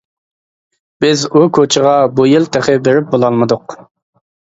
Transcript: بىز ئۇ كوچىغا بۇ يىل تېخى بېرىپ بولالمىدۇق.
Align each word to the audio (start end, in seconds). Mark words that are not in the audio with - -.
بىز 1.05 1.27
ئۇ 1.27 1.43
كوچىغا 1.59 1.93
بۇ 2.17 2.29
يىل 2.33 2.51
تېخى 2.59 2.79
بېرىپ 2.91 3.15
بولالمىدۇق. 3.15 3.81